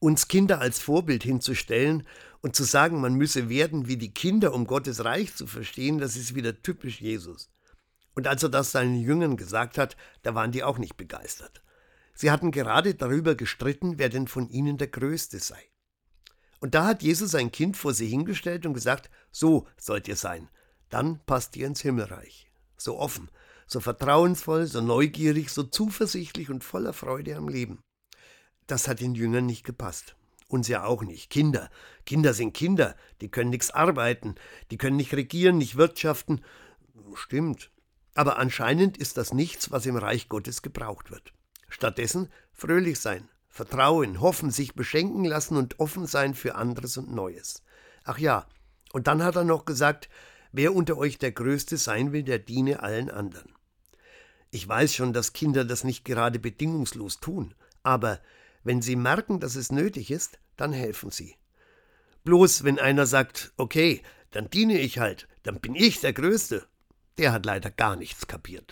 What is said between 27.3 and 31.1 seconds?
am Leben. Das hat den Jüngern nicht gepasst. Uns ja auch